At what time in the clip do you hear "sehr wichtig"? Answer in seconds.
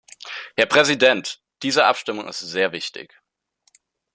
2.39-3.21